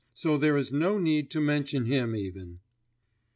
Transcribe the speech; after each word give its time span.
So 0.15 0.35
there 0.35 0.57
is 0.57 0.73
no 0.73 0.97
need 0.97 1.29
to 1.29 1.39
mention 1.39 1.85
him 1.85 2.15
even. 2.15 2.57